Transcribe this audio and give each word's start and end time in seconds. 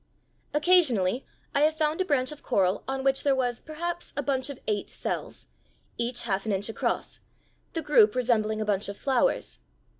Occasionally 0.55 1.27
I 1.53 1.61
have 1.61 1.75
found 1.77 2.01
a 2.01 2.05
branch 2.05 2.31
of 2.31 2.41
coral 2.41 2.83
on 2.87 3.03
which 3.03 3.21
there 3.21 3.35
was, 3.35 3.61
perhaps, 3.61 4.13
a 4.17 4.23
bunch 4.23 4.49
of 4.49 4.59
eight 4.65 4.89
cells, 4.89 5.45
each 5.95 6.23
half 6.23 6.43
an 6.47 6.51
inch 6.51 6.69
across, 6.69 7.19
the 7.73 7.83
group 7.83 8.15
resembling 8.15 8.59
a 8.61 8.65
bunch 8.65 8.89
of 8.89 8.97
flowers. 8.97 9.59